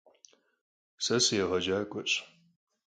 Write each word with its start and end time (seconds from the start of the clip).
Se 1.03 1.17
sıêğecak'ueş. 1.25 2.11